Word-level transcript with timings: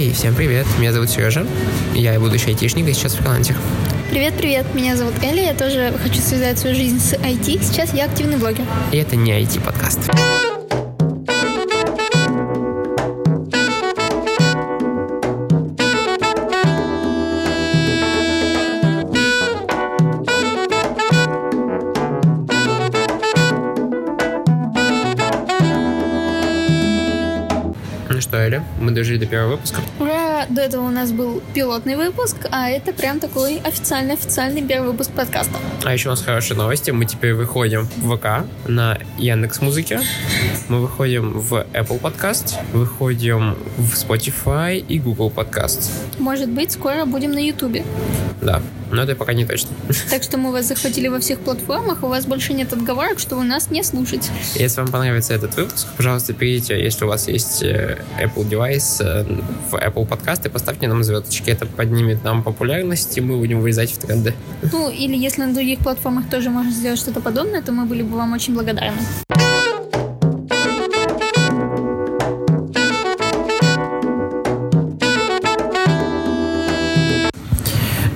Эй, 0.00 0.14
всем 0.14 0.34
привет, 0.34 0.64
меня 0.78 0.94
зовут 0.94 1.10
Сережа, 1.10 1.46
я 1.94 2.18
будущий 2.18 2.52
айтишник 2.52 2.88
и 2.88 2.94
сейчас 2.94 3.12
в 3.12 3.18
Фрилансе. 3.18 3.54
Привет-привет, 4.08 4.74
меня 4.74 4.96
зовут 4.96 5.12
Элли, 5.22 5.42
я 5.42 5.52
тоже 5.52 5.92
хочу 6.02 6.22
связать 6.22 6.58
свою 6.58 6.74
жизнь 6.74 6.98
с 6.98 7.12
IT, 7.12 7.62
сейчас 7.62 7.92
я 7.92 8.06
активный 8.06 8.38
блогер. 8.38 8.64
И 8.92 8.96
это 8.96 9.16
не 9.16 9.32
IT-подкаст. 9.32 10.10
Мы 28.80 28.90
дожили 28.92 29.18
до 29.18 29.26
первого 29.26 29.52
выпуска. 29.52 29.80
Ура! 29.98 30.09
До 30.60 30.66
этого 30.66 30.86
у 30.86 30.90
нас 30.90 31.10
был 31.10 31.42
пилотный 31.54 31.96
выпуск, 31.96 32.36
а 32.50 32.68
это 32.68 32.92
прям 32.92 33.18
такой 33.18 33.56
официальный-официальный 33.64 34.60
первый 34.60 34.90
выпуск 34.90 35.10
подкаста. 35.10 35.54
А 35.82 35.94
еще 35.94 36.08
у 36.08 36.10
нас 36.10 36.20
хорошие 36.20 36.54
новости. 36.54 36.90
Мы 36.90 37.06
теперь 37.06 37.32
выходим 37.32 37.88
в 37.96 38.14
ВК, 38.14 38.46
на 38.68 38.98
Яндекс 39.16 39.62
Музыке. 39.62 40.02
Мы 40.68 40.82
выходим 40.82 41.40
в 41.40 41.64
Apple 41.72 41.98
Podcast, 41.98 42.56
выходим 42.74 43.56
в 43.78 43.94
Spotify 43.94 44.76
и 44.76 44.98
Google 44.98 45.32
Podcast. 45.34 45.90
Может 46.18 46.50
быть, 46.50 46.72
скоро 46.72 47.06
будем 47.06 47.32
на 47.32 47.38
Ютубе. 47.38 47.82
Да, 48.42 48.60
но 48.90 49.02
это 49.02 49.14
пока 49.14 49.32
не 49.32 49.44
точно. 49.44 49.70
Так 50.10 50.22
что 50.22 50.36
мы 50.36 50.52
вас 50.52 50.66
захватили 50.66 51.08
во 51.08 51.20
всех 51.20 51.40
платформах, 51.40 52.02
у 52.02 52.08
вас 52.08 52.26
больше 52.26 52.52
нет 52.52 52.72
отговорок, 52.72 53.18
что 53.18 53.36
вы 53.36 53.44
нас 53.44 53.70
не 53.70 53.82
слушаете. 53.82 54.30
Если 54.56 54.80
вам 54.80 54.90
понравится 54.90 55.34
этот 55.34 55.54
выпуск, 55.56 55.86
пожалуйста, 55.96 56.32
перейдите, 56.32 56.82
если 56.82 57.04
у 57.04 57.08
вас 57.08 57.28
есть 57.28 57.62
э, 57.62 57.98
Apple 58.20 58.48
девайс, 58.48 59.00
э, 59.00 59.24
в 59.70 59.74
Apple 59.74 60.08
Podcast 60.08 60.46
и 60.46 60.49
поставьте 60.50 60.88
нам 60.88 61.02
звездочки. 61.02 61.50
Это 61.50 61.66
поднимет 61.66 62.24
нам 62.24 62.42
популярность, 62.42 63.16
и 63.16 63.20
мы 63.20 63.38
будем 63.38 63.60
вылезать 63.60 63.90
в 63.92 63.98
тренды. 63.98 64.34
Ну, 64.72 64.90
или 64.90 65.16
если 65.16 65.42
на 65.42 65.54
других 65.54 65.78
платформах 65.80 66.28
тоже 66.28 66.50
можно 66.50 66.70
сделать 66.70 66.98
что-то 66.98 67.20
подобное, 67.20 67.62
то 67.62 67.72
мы 67.72 67.86
были 67.86 68.02
бы 68.02 68.16
вам 68.16 68.32
очень 68.32 68.54
благодарны. 68.54 68.98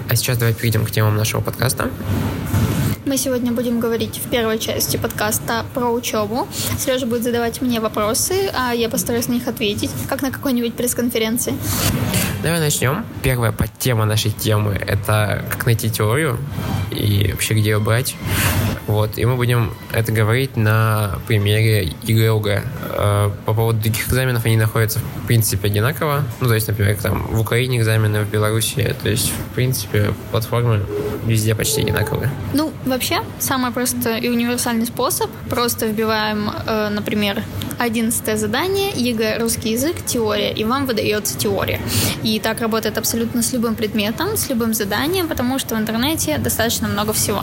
А 0.08 0.16
сейчас 0.16 0.38
давай 0.38 0.54
перейдем 0.54 0.84
к 0.84 0.90
темам 0.90 1.16
нашего 1.16 1.40
подкаста. 1.40 1.90
Мы 3.14 3.18
сегодня 3.18 3.52
будем 3.52 3.78
говорить 3.78 4.16
в 4.16 4.28
первой 4.28 4.58
части 4.58 4.96
подкаста 4.96 5.64
про 5.72 5.88
учебу. 5.88 6.48
Сережа 6.76 7.06
будет 7.06 7.22
задавать 7.22 7.62
мне 7.62 7.78
вопросы, 7.78 8.50
а 8.52 8.72
я 8.72 8.88
постараюсь 8.88 9.28
на 9.28 9.34
них 9.34 9.46
ответить, 9.46 9.92
как 10.08 10.20
на 10.20 10.32
какой-нибудь 10.32 10.74
пресс-конференции. 10.74 11.54
Давай 12.42 12.58
начнем. 12.58 13.06
Первая 13.22 13.52
подтема 13.52 14.04
нашей 14.04 14.32
темы— 14.32 14.72
это 14.88 15.44
как 15.48 15.64
найти 15.64 15.88
теорию 15.88 16.40
и 16.94 17.32
вообще 17.32 17.54
где 17.54 17.70
ее 17.70 17.80
брать. 17.80 18.16
Вот, 18.86 19.18
и 19.18 19.24
мы 19.24 19.36
будем 19.36 19.72
это 19.92 20.12
говорить 20.12 20.56
на 20.56 21.18
примере 21.26 21.92
ЕГЭ 22.02 22.62
Э, 22.96 23.30
По 23.44 23.54
поводу 23.54 23.80
других 23.80 24.08
экзаменов 24.08 24.44
они 24.44 24.56
находятся 24.56 24.98
в 24.98 25.26
принципе 25.26 25.68
одинаково. 25.68 26.24
Ну, 26.40 26.48
то 26.48 26.54
есть, 26.54 26.68
например, 26.68 26.96
там 26.96 27.26
в 27.26 27.40
Украине 27.40 27.78
экзамены, 27.78 28.22
в 28.22 28.30
Беларуси. 28.30 28.94
То 29.02 29.08
есть, 29.08 29.30
в 29.30 29.54
принципе, 29.54 30.14
платформы 30.30 30.80
везде 31.26 31.54
почти 31.54 31.82
одинаковые. 31.82 32.30
Ну, 32.52 32.72
вообще, 32.84 33.22
самый 33.38 33.72
простой 33.72 34.20
и 34.20 34.28
универсальный 34.28 34.86
способ. 34.86 35.30
Просто 35.48 35.86
вбиваем, 35.86 36.50
э, 36.66 36.88
например, 36.90 37.42
11 37.84 38.38
задание, 38.38 38.90
ЕГЭ, 38.96 39.38
русский 39.38 39.72
язык, 39.72 39.96
теория, 40.06 40.52
и 40.52 40.64
вам 40.64 40.86
выдается 40.86 41.36
теория. 41.36 41.80
И 42.22 42.40
так 42.40 42.60
работает 42.60 42.96
абсолютно 42.96 43.42
с 43.42 43.52
любым 43.52 43.74
предметом, 43.74 44.36
с 44.36 44.48
любым 44.48 44.72
заданием, 44.72 45.28
потому 45.28 45.58
что 45.58 45.74
в 45.74 45.78
интернете 45.78 46.38
достаточно 46.38 46.88
много 46.88 47.12
всего. 47.12 47.42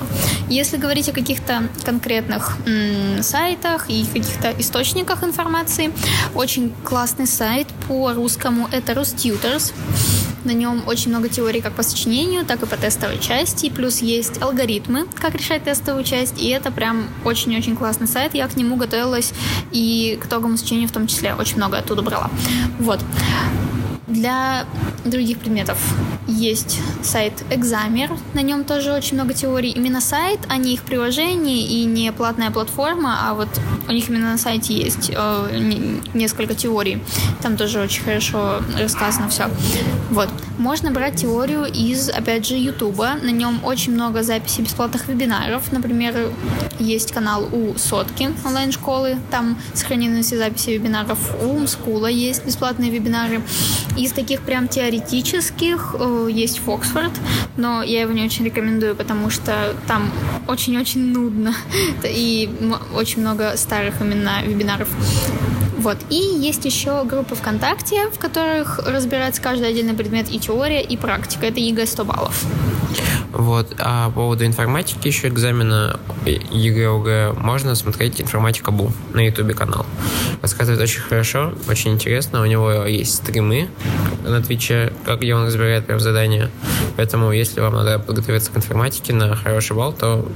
Если 0.49 0.77
говорить 0.77 1.09
о 1.09 1.13
каких-то 1.13 1.63
конкретных 1.85 2.57
м, 2.65 3.21
сайтах 3.21 3.89
и 3.89 4.03
каких-то 4.05 4.51
источниках 4.57 5.23
информации, 5.23 5.91
очень 6.33 6.73
классный 6.83 7.27
сайт 7.27 7.67
по 7.87 8.11
русскому 8.13 8.67
это 8.71 8.95
Rustutors. 8.95 9.73
На 10.43 10.51
нем 10.51 10.83
очень 10.87 11.09
много 11.09 11.29
теорий 11.29 11.61
как 11.61 11.73
по 11.73 11.83
сочинению, 11.83 12.45
так 12.45 12.63
и 12.63 12.65
по 12.65 12.77
тестовой 12.77 13.19
части. 13.19 13.69
Плюс 13.69 14.01
есть 14.01 14.41
алгоритмы, 14.41 15.05
как 15.19 15.35
решать 15.35 15.63
тестовую 15.63 16.03
часть. 16.03 16.41
И 16.41 16.49
это 16.49 16.71
прям 16.71 17.07
очень-очень 17.23 17.75
классный 17.75 18.07
сайт. 18.07 18.33
Я 18.33 18.47
к 18.47 18.55
нему 18.57 18.75
готовилась 18.75 19.33
и 19.71 20.17
к 20.21 20.25
итоговому 20.25 20.57
сочинению 20.57 20.89
в 20.89 20.93
том 20.93 21.07
числе. 21.07 21.33
Очень 21.35 21.57
много 21.57 21.77
оттуда 21.77 22.01
брала. 22.01 22.29
Вот. 22.79 22.99
Для 24.11 24.65
других 25.05 25.39
предметов 25.39 25.77
есть 26.27 26.79
сайт 27.01 27.33
Examer, 27.49 28.17
на 28.33 28.41
нем 28.41 28.63
тоже 28.63 28.93
очень 28.93 29.15
много 29.15 29.33
теорий. 29.33 29.71
Именно 29.71 30.01
сайт, 30.01 30.39
а 30.47 30.57
не 30.57 30.73
их 30.73 30.83
приложение 30.83 31.65
и 31.65 31.85
не 31.85 32.11
платная 32.11 32.51
платформа, 32.51 33.29
а 33.29 33.33
вот 33.33 33.47
у 33.87 33.91
них 33.91 34.09
именно 34.09 34.31
на 34.31 34.37
сайте 34.37 34.73
есть 34.73 35.11
э, 35.13 35.57
не- 35.59 36.01
несколько 36.13 36.55
теорий. 36.55 37.01
Там 37.41 37.57
тоже 37.57 37.79
очень 37.79 38.03
хорошо 38.03 38.61
рассказано 38.77 39.29
все. 39.29 39.49
Вот. 40.09 40.29
Можно 40.57 40.91
брать 40.91 41.15
теорию 41.15 41.65
из, 41.65 42.09
опять 42.09 42.45
же, 42.45 42.55
Ютуба. 42.55 43.15
На 43.21 43.31
нем 43.31 43.63
очень 43.63 43.93
много 43.93 44.23
записей 44.23 44.63
бесплатных 44.63 45.07
вебинаров. 45.07 45.71
Например, 45.71 46.31
есть 46.79 47.11
канал 47.11 47.47
у 47.51 47.77
Сотки 47.77 48.29
онлайн-школы, 48.45 49.17
там 49.31 49.57
сохранены 49.73 50.21
все 50.21 50.37
записи 50.37 50.71
вебинаров. 50.71 51.19
У 51.41 51.61
Умскула 51.61 52.07
есть 52.07 52.45
бесплатные 52.45 52.91
вебинары. 52.91 53.41
Из 54.01 54.13
таких 54.13 54.41
прям 54.41 54.67
теоретических 54.67 55.95
э, 55.99 56.27
есть 56.31 56.57
Фоксфорд, 56.57 57.11
но 57.55 57.83
я 57.83 58.01
его 58.01 58.11
не 58.13 58.25
очень 58.25 58.43
рекомендую, 58.43 58.95
потому 58.95 59.29
что 59.29 59.75
там 59.87 60.09
очень-очень 60.47 61.13
нудно 61.13 61.53
и 62.03 62.49
очень 62.95 63.21
много 63.21 63.55
старых 63.57 64.01
именно 64.01 64.41
вебинаров. 64.43 64.89
Вот. 65.77 65.97
И 66.09 66.15
есть 66.15 66.65
еще 66.65 67.03
группы 67.03 67.35
ВКонтакте, 67.35 68.07
в 68.09 68.17
которых 68.17 68.79
разбирается 68.79 69.39
каждый 69.39 69.69
отдельный 69.69 69.93
предмет 69.93 70.33
и 70.33 70.39
теория, 70.39 70.81
и 70.81 70.97
практика. 70.97 71.45
Это 71.45 71.59
ЕГЭ 71.59 71.85
100 71.85 72.03
баллов. 72.03 72.45
Вот. 73.33 73.73
А 73.79 74.07
по 74.09 74.15
поводу 74.15 74.45
информатики 74.45 75.07
еще 75.07 75.29
экзамена 75.29 75.99
ЕГЭ 76.25 76.87
ОГЭ 76.89 77.33
можно 77.33 77.75
смотреть 77.75 78.19
Информатик 78.21 78.71
БУ 78.71 78.91
на 79.13 79.21
ютубе 79.25 79.53
канал. 79.53 79.85
Рассказывает 80.41 80.81
очень 80.81 81.01
хорошо, 81.01 81.53
очень 81.69 81.91
интересно. 81.93 82.41
У 82.41 82.45
него 82.45 82.71
есть 82.83 83.15
стримы 83.15 83.69
на 84.25 84.41
Твиче, 84.41 84.91
как 85.05 85.19
где 85.21 85.33
он 85.35 85.45
разбирает 85.47 85.85
прям 85.85 85.99
задания. 85.99 86.49
Поэтому, 86.97 87.31
если 87.31 87.61
вам 87.61 87.73
надо 87.75 87.99
подготовиться 87.99 88.51
к 88.51 88.57
информатике 88.57 89.13
на 89.13 89.35
хороший 89.35 89.75
балл, 89.75 89.93
то 89.93 90.27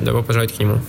добро 0.00 0.22
пожаловать 0.22 0.56
к 0.56 0.58
нему. 0.58 0.80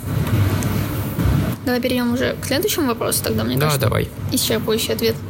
Давай 1.65 1.81
перейдем 1.81 2.13
уже 2.13 2.35
к 2.41 2.45
следующему 2.45 2.87
вопросу 2.87 3.23
тогда, 3.23 3.43
мне 3.43 3.55
Да, 3.55 3.65
кажется. 3.67 3.81
давай. 3.81 4.09
Исчерпывающий 4.31 4.93
ответ. 4.93 5.15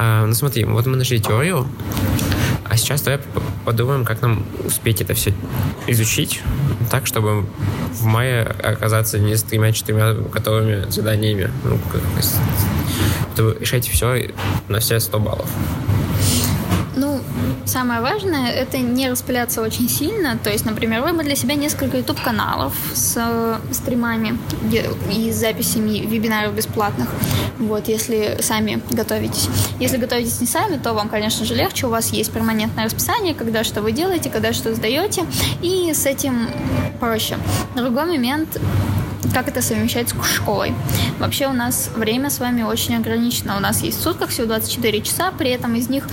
А, 0.00 0.24
ну 0.26 0.32
смотри, 0.34 0.64
вот 0.64 0.86
мы 0.86 0.96
нашли 0.96 1.18
теорию, 1.20 1.66
а 2.68 2.76
сейчас 2.76 3.02
давай 3.02 3.20
подумаем, 3.64 4.04
как 4.04 4.22
нам 4.22 4.44
успеть 4.64 5.00
это 5.00 5.14
все 5.14 5.32
изучить, 5.86 6.42
так, 6.90 7.06
чтобы 7.06 7.46
в 7.92 8.04
мае 8.04 8.42
оказаться 8.42 9.18
не 9.18 9.36
с 9.36 9.42
тремя-четырьмя 9.42 10.12
готовыми 10.12 10.90
заданиями, 10.90 11.50
ну, 11.64 11.78
чтобы 13.34 13.56
решать 13.60 13.88
все 13.88 14.30
на 14.68 14.80
все 14.80 15.00
100 15.00 15.18
баллов. 15.18 15.48
Самое 17.68 18.00
важное 18.00 18.50
это 18.50 18.78
не 18.78 19.10
распыляться 19.10 19.60
очень 19.60 19.90
сильно. 19.90 20.38
То 20.38 20.48
есть, 20.48 20.64
например, 20.64 21.02
выбрать 21.02 21.26
для 21.26 21.36
себя 21.36 21.54
несколько 21.54 21.98
YouTube-каналов 21.98 22.74
с 22.94 23.14
э, 23.18 23.58
стримами 23.74 24.38
и 25.12 25.30
записями 25.32 25.98
вебинаров 25.98 26.54
бесплатных. 26.54 27.08
Вот, 27.58 27.88
если 27.88 28.38
сами 28.40 28.80
готовитесь. 28.90 29.50
Если 29.78 29.98
готовитесь 29.98 30.40
не 30.40 30.46
сами, 30.46 30.78
то 30.78 30.94
вам, 30.94 31.10
конечно 31.10 31.44
же, 31.44 31.54
легче. 31.54 31.88
У 31.88 31.90
вас 31.90 32.10
есть 32.10 32.32
перманентное 32.32 32.86
расписание, 32.86 33.34
когда 33.34 33.64
что 33.64 33.82
вы 33.82 33.92
делаете, 33.92 34.30
когда 34.30 34.54
что 34.54 34.74
сдаете. 34.74 35.26
И 35.60 35.92
с 35.92 36.06
этим 36.06 36.48
проще. 37.00 37.36
Другой 37.76 38.06
момент 38.06 38.58
как 39.32 39.48
это 39.48 39.62
совмещать 39.62 40.08
с 40.08 40.34
школой. 40.34 40.74
Вообще 41.18 41.46
у 41.46 41.52
нас 41.52 41.90
время 41.94 42.30
с 42.30 42.38
вами 42.38 42.62
очень 42.62 42.96
ограничено. 42.96 43.56
У 43.56 43.60
нас 43.60 43.82
есть 43.82 44.00
сутках 44.02 44.30
всего 44.30 44.46
24 44.46 45.00
часа, 45.02 45.32
при 45.36 45.50
этом 45.50 45.74
из 45.74 45.88
них 45.88 46.06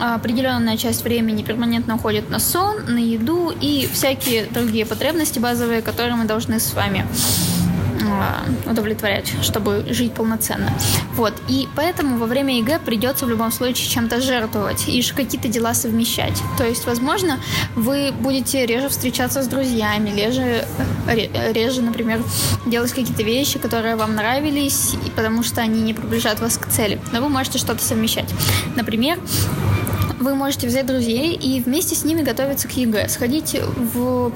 а, 0.00 0.16
определенная 0.16 0.76
часть 0.76 1.04
времени 1.04 1.42
перманентно 1.42 1.96
уходит 1.96 2.30
на 2.30 2.38
сон, 2.38 2.84
на 2.86 2.98
еду 2.98 3.52
и 3.60 3.88
всякие 3.92 4.46
другие 4.46 4.86
потребности 4.86 5.38
базовые, 5.38 5.82
которые 5.82 6.16
мы 6.16 6.24
должны 6.24 6.60
с 6.60 6.72
вами 6.74 7.06
удовлетворять, 8.66 9.32
чтобы 9.42 9.84
жить 9.88 10.12
полноценно. 10.14 10.72
Вот. 11.14 11.34
И 11.48 11.68
поэтому 11.76 12.18
во 12.18 12.26
время 12.26 12.58
ЕГЭ 12.58 12.80
придется 12.80 13.26
в 13.26 13.30
любом 13.30 13.52
случае 13.52 13.88
чем-то 13.88 14.20
жертвовать 14.20 14.88
и 14.88 15.02
какие-то 15.02 15.48
дела 15.48 15.74
совмещать. 15.74 16.42
То 16.58 16.64
есть, 16.64 16.86
возможно, 16.86 17.38
вы 17.74 18.12
будете 18.12 18.66
реже 18.66 18.88
встречаться 18.88 19.42
с 19.42 19.46
друзьями, 19.46 20.10
реже, 20.10 20.66
реже 21.52 21.82
например, 21.82 22.22
делать 22.66 22.92
какие-то 22.92 23.22
вещи, 23.22 23.58
которые 23.58 23.96
вам 23.96 24.14
нравились, 24.14 24.94
потому 25.14 25.42
что 25.42 25.60
они 25.60 25.82
не 25.82 25.94
приближают 25.94 26.40
вас 26.40 26.58
к 26.58 26.68
цели. 26.68 27.00
Но 27.12 27.20
вы 27.20 27.28
можете 27.28 27.58
что-то 27.58 27.84
совмещать. 27.84 28.32
Например, 28.76 29.18
вы 30.24 30.34
можете 30.34 30.66
взять 30.66 30.86
друзей 30.86 31.34
и 31.34 31.60
вместе 31.60 31.94
с 31.94 32.04
ними 32.04 32.22
готовиться 32.22 32.66
к 32.66 32.72
ЕГЭ. 32.72 33.08
Сходить 33.08 33.56
в 33.94 34.32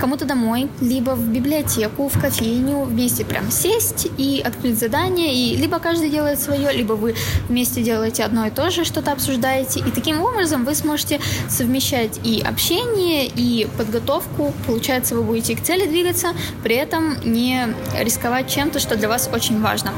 кому-то 0.00 0.24
домой, 0.24 0.68
либо 0.80 1.12
в 1.12 1.28
библиотеку, 1.28 2.08
в 2.08 2.20
кофейню, 2.20 2.82
вместе 2.82 3.24
прям 3.24 3.50
сесть 3.50 4.08
и 4.18 4.42
открыть 4.44 4.78
задание, 4.78 5.32
и 5.32 5.56
либо 5.56 5.78
каждый 5.78 6.10
делает 6.10 6.40
свое, 6.40 6.72
либо 6.72 6.94
вы 6.94 7.14
вместе 7.48 7.82
делаете 7.82 8.24
одно 8.24 8.46
и 8.46 8.50
то 8.50 8.70
же, 8.70 8.84
что-то 8.84 9.12
обсуждаете, 9.12 9.80
и 9.80 9.90
таким 9.90 10.20
образом 10.20 10.64
вы 10.64 10.74
сможете 10.74 11.20
совмещать 11.48 12.18
и 12.24 12.40
общение, 12.40 13.26
и 13.26 13.68
подготовку. 13.78 14.52
Получается, 14.66 15.14
вы 15.14 15.22
будете 15.22 15.54
к 15.54 15.62
цели 15.62 15.86
двигаться, 15.86 16.28
при 16.64 16.74
этом 16.74 17.16
не 17.24 17.68
рисковать 18.00 18.50
чем-то, 18.50 18.80
что 18.80 18.96
для 18.96 19.08
вас 19.08 19.30
очень 19.32 19.60
важно. 19.62 19.92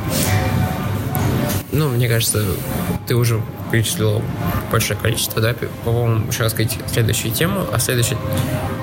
Ну, 1.73 1.89
мне 1.89 2.09
кажется, 2.09 2.45
ты 3.07 3.15
уже 3.15 3.41
перечислил 3.71 4.23
большое 4.73 4.99
количество, 4.99 5.41
да, 5.41 5.55
по-моему, 5.85 6.27
еще 6.27 6.43
рассказать 6.43 6.77
следующую 6.93 7.33
тему, 7.33 7.65
а 7.73 7.79
следующая 7.79 8.19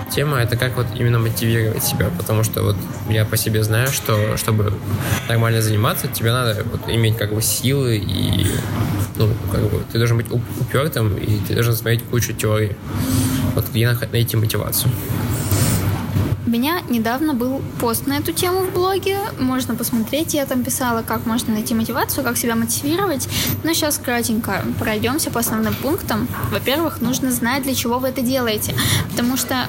тема 0.09 0.37
это 0.37 0.55
как 0.55 0.77
вот 0.77 0.87
именно 0.97 1.19
мотивировать 1.19 1.83
себя, 1.83 2.09
потому 2.17 2.43
что 2.43 2.63
вот 2.63 2.77
я 3.09 3.25
по 3.25 3.35
себе 3.35 3.63
знаю, 3.63 3.89
что 3.89 4.37
чтобы 4.37 4.73
нормально 5.27 5.61
заниматься, 5.61 6.07
тебе 6.07 6.31
надо 6.31 6.63
вот 6.71 6.81
иметь 6.87 7.17
как 7.17 7.33
бы 7.33 7.41
силы 7.41 7.97
и 7.97 8.47
ну, 9.17 9.29
как 9.51 9.61
бы 9.69 9.83
ты 9.91 9.97
должен 9.97 10.17
быть 10.17 10.27
упертым 10.31 11.17
и 11.17 11.39
ты 11.39 11.53
должен 11.53 11.73
смотреть 11.73 12.03
кучу 12.03 12.33
теорий. 12.33 12.75
Вот 13.55 13.69
где 13.69 13.91
найти 14.11 14.37
мотивацию? 14.37 14.91
У 16.47 16.49
меня 16.49 16.79
недавно 16.87 17.33
был 17.33 17.61
пост 17.77 18.07
на 18.07 18.13
эту 18.13 18.31
тему 18.31 18.61
в 18.61 18.71
блоге. 18.71 19.17
Можно 19.37 19.75
посмотреть. 19.75 20.33
Я 20.33 20.45
там 20.45 20.63
писала, 20.63 21.01
как 21.01 21.25
можно 21.25 21.53
найти 21.53 21.75
мотивацию, 21.75 22.23
как 22.23 22.37
себя 22.37 22.55
мотивировать. 22.55 23.27
Но 23.65 23.73
сейчас 23.73 23.97
кратенько 23.97 24.63
пройдемся 24.79 25.29
по 25.29 25.41
основным 25.41 25.75
пунктам. 25.75 26.25
Во-первых, 26.49 27.01
нужно 27.01 27.33
знать, 27.33 27.63
для 27.63 27.75
чего 27.75 27.99
вы 27.99 28.07
это 28.07 28.21
делаете. 28.21 28.73
Потому 29.11 29.35
что 29.35 29.67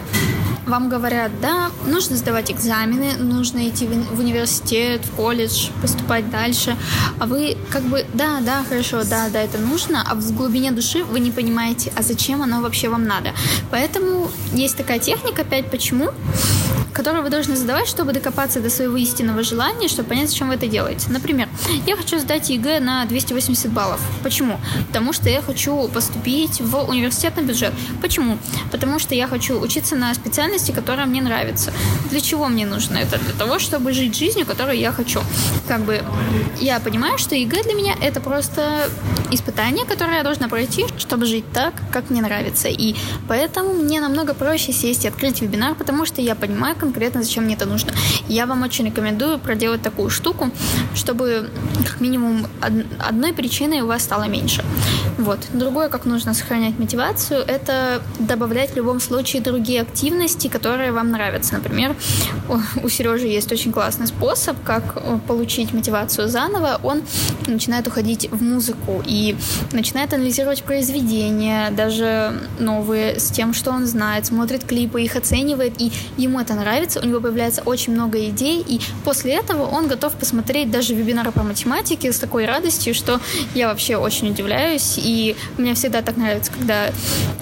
вам 0.69 0.89
говорят, 0.89 1.33
да, 1.41 1.71
нужно 1.87 2.17
сдавать 2.17 2.51
экзамены, 2.51 3.17
нужно 3.19 3.69
идти 3.69 3.87
в 3.87 4.19
университет, 4.19 5.05
в 5.05 5.17
колледж, 5.17 5.69
поступать 5.81 6.31
дальше, 6.31 6.77
а 7.19 7.27
вы 7.27 7.57
как 7.71 7.83
бы, 7.83 8.05
да, 8.15 8.41
да, 8.41 8.63
хорошо, 8.69 9.03
да, 9.05 9.29
да, 9.31 9.41
это 9.41 9.59
нужно, 9.59 10.05
а 10.09 10.15
в 10.15 10.33
глубине 10.35 10.71
души 10.71 11.05
вы 11.05 11.21
не 11.21 11.31
понимаете, 11.31 11.93
а 11.97 12.03
зачем 12.03 12.43
оно 12.43 12.61
вообще 12.61 12.89
вам 12.89 13.05
надо. 13.05 13.31
Поэтому 13.71 14.31
есть 14.53 14.77
такая 14.77 14.99
техника, 14.99 15.43
опять 15.43 15.71
почему, 15.71 16.11
которую 16.99 17.23
вы 17.23 17.31
должны 17.31 17.55
задавать, 17.55 17.87
чтобы 17.87 18.13
докопаться 18.13 18.61
до 18.61 18.71
своего 18.71 18.97
истинного 18.97 19.45
желания, 19.45 19.87
чтобы 19.87 20.09
понять, 20.09 20.31
зачем 20.31 20.49
вы 20.49 20.55
это 20.55 20.67
делаете. 20.67 21.07
Например, 21.11 21.49
я 21.87 21.95
хочу 21.95 22.19
сдать 22.19 22.51
ЕГЭ 22.51 22.81
на 22.81 23.05
280 23.05 23.71
баллов. 23.71 24.01
Почему? 24.25 24.59
Потому 24.89 25.13
что 25.13 25.29
я 25.29 25.41
хочу 25.41 25.87
поступить 25.87 26.61
в 26.61 26.77
университет 26.89 27.37
на 27.37 27.43
бюджет. 27.43 27.73
Почему? 28.03 28.37
Потому 28.73 28.99
что 28.99 29.15
я 29.15 29.29
хочу 29.29 29.61
учиться 29.61 29.95
на 29.95 30.13
специальности, 30.13 30.58
которая 30.73 31.07
мне 31.07 31.23
нравится. 31.23 31.73
Для 32.11 32.21
чего 32.21 32.49
мне 32.49 32.67
нужно 32.67 32.99
это? 32.99 33.19
Для 33.19 33.33
того, 33.35 33.59
чтобы 33.59 33.93
жить 33.93 34.17
жизнью, 34.17 34.47
которую 34.47 34.79
я 34.79 34.93
хочу. 34.93 35.21
Как 35.67 35.83
бы 35.83 36.03
я 36.61 36.81
понимаю, 36.81 37.19
что 37.19 37.35
ЕГЭ 37.35 37.63
для 37.63 37.75
меня 37.75 37.95
это 38.01 38.21
просто 38.21 38.89
испытание, 39.31 39.85
которое 39.85 40.19
я 40.19 40.23
должна 40.23 40.49
пройти, 40.49 40.87
чтобы 40.99 41.27
жить 41.27 41.45
так, 41.53 41.75
как 41.93 42.11
мне 42.11 42.23
нравится. 42.23 42.69
И 42.69 42.95
поэтому 43.29 43.75
мне 43.75 44.01
намного 44.01 44.35
проще 44.35 44.73
сесть 44.73 45.05
и 45.05 45.09
открыть 45.09 45.41
вебинар, 45.41 45.75
потому 45.75 46.07
что 46.07 46.21
я 46.21 46.35
понимаю, 46.35 46.77
конкретно, 46.77 47.23
зачем 47.23 47.45
мне 47.45 47.55
это 47.55 47.67
нужно. 47.67 47.93
Я 48.29 48.47
вам 48.47 48.63
очень 48.63 48.87
рекомендую 48.87 49.39
проделать 49.39 49.83
такую 49.83 50.11
штуку, 50.11 50.51
чтобы 50.95 51.51
как 51.87 52.01
минимум 52.01 52.47
одной 52.99 53.33
причиной 53.33 53.81
у 53.83 53.87
вас 53.87 54.03
стало 54.03 54.25
меньше. 54.25 54.65
Вот. 55.19 55.41
Другое, 55.53 55.89
как 55.89 56.05
нужно 56.05 56.33
сохранять 56.33 56.79
мотивацию, 56.79 57.41
это 57.41 58.01
добавлять 58.21 58.71
в 58.71 58.77
любом 58.77 59.01
случае 59.01 59.43
другие 59.43 59.83
активности, 59.83 60.47
которые 60.49 60.93
вам 60.93 61.11
нравятся. 61.11 61.55
Например, 61.55 61.97
у 62.83 62.89
Сережи 62.89 63.27
есть 63.27 63.51
очень 63.53 63.73
классный 63.73 64.07
способ, 64.07 64.57
как 64.65 65.03
получить 65.27 65.73
мотивацию 65.73 66.29
заново. 66.29 66.81
Он 66.85 67.03
начинает 67.47 67.89
уходить 67.89 68.31
в 68.31 68.43
музыку 68.43 69.03
и 69.05 69.37
начинает 69.73 70.15
анализировать 70.15 70.63
произведения, 70.63 71.71
даже 71.73 72.33
новые, 72.61 73.19
с 73.19 73.31
тем, 73.31 73.55
что 73.55 73.73
он 73.73 73.87
знает, 73.87 74.27
смотрит 74.27 74.65
клипы, 74.65 75.03
их 75.03 75.17
оценивает, 75.17 75.81
и 75.81 75.91
ему 76.17 76.41
это 76.41 76.55
нравится, 76.55 77.01
у 77.01 77.05
него 77.05 77.21
появляется 77.21 77.63
очень 77.63 77.93
много 77.93 78.25
идей, 78.29 78.65
и 78.67 78.81
после 79.05 79.35
этого 79.35 79.65
он 79.67 79.89
готов 79.89 80.13
посмотреть 80.15 80.71
даже 80.71 80.95
вебинары 80.95 81.33
по 81.33 81.43
математике 81.43 82.13
с 82.13 82.19
такой 82.19 82.47
радостью, 82.47 82.95
что 82.95 83.21
я 83.55 83.69
вообще 83.69 83.97
очень 83.97 84.31
удивляюсь, 84.31 84.99
и 85.09 85.37
мне 85.57 85.75
всегда 85.75 86.03
так 86.03 86.19
нравится, 86.19 86.53
когда 86.53 86.91